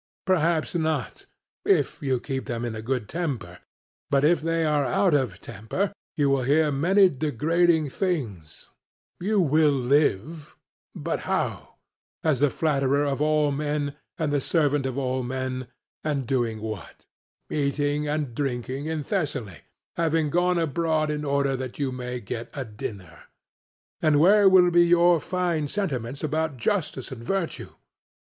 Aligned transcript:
Perhaps 0.25 0.73
not, 0.73 1.27
if 1.63 2.01
you 2.01 2.19
keep 2.19 2.45
them 2.47 2.65
in 2.65 2.73
a 2.73 2.81
good 2.81 3.07
temper; 3.07 3.59
but 4.09 4.23
if 4.23 4.41
they 4.41 4.65
are 4.65 4.83
out 4.83 5.13
of 5.13 5.39
temper 5.39 5.93
you 6.17 6.27
will 6.27 6.41
hear 6.41 6.71
many 6.71 7.07
degrading 7.07 7.91
things; 7.91 8.69
you 9.19 9.39
will 9.39 9.69
live, 9.69 10.57
but 10.95 11.19
how? 11.29 11.75
as 12.23 12.39
the 12.39 12.49
flatterer 12.49 13.03
of 13.05 13.21
all 13.21 13.51
men, 13.51 13.95
and 14.17 14.33
the 14.33 14.41
servant 14.41 14.87
of 14.87 14.97
all 14.97 15.21
men; 15.21 15.67
and 16.03 16.25
doing 16.25 16.61
what? 16.61 17.05
eating 17.51 18.07
and 18.07 18.33
drinking 18.33 18.87
in 18.87 19.03
Thessaly, 19.03 19.59
having 19.97 20.31
gone 20.31 20.57
abroad 20.57 21.11
in 21.11 21.23
order 21.23 21.55
that 21.55 21.77
you 21.77 21.91
may 21.91 22.19
get 22.19 22.49
a 22.55 22.65
dinner. 22.65 23.25
And 24.01 24.19
where 24.19 24.49
will 24.49 24.71
be 24.71 24.83
your 24.87 25.19
fine 25.21 25.67
sentiments 25.67 26.23
about 26.23 26.57
justice 26.57 27.11
and 27.11 27.23
virtue? 27.23 27.75